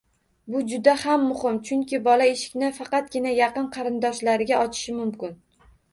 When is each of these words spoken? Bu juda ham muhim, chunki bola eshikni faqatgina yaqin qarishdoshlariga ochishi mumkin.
Bu 0.53 0.59
juda 0.71 0.93
ham 1.01 1.27
muhim, 1.31 1.59
chunki 1.69 1.99
bola 2.09 2.27
eshikni 2.31 2.71
faqatgina 2.79 3.35
yaqin 3.41 3.69
qarishdoshlariga 3.77 4.63
ochishi 4.65 4.97
mumkin. 5.03 5.37